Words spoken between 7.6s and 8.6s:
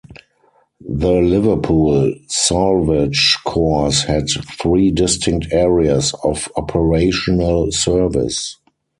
service.